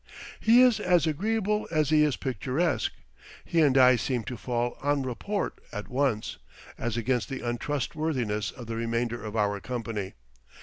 He 0.39 0.63
is 0.63 0.79
as 0.79 1.05
agreeable 1.05 1.67
as 1.69 1.91
he 1.91 2.01
is 2.01 2.17
picturesque; 2.17 2.91
he 3.45 3.61
and 3.61 3.77
I 3.77 3.97
seem 3.97 4.23
to 4.23 4.35
fall 4.35 4.75
en 4.83 5.03
rapport 5.03 5.53
at 5.71 5.89
once, 5.89 6.39
as 6.75 6.97
against 6.97 7.29
the 7.29 7.41
untrustworthiness 7.47 8.49
of 8.49 8.65
the 8.65 8.75
remainder 8.75 9.23
of 9.23 9.35
our 9.35 9.59
company. 9.61 10.15